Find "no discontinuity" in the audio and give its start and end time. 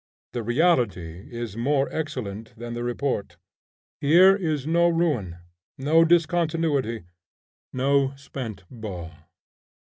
5.77-7.03